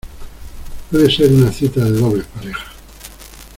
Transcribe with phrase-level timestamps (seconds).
[0.89, 2.71] puede ser una cita de dobles parejas.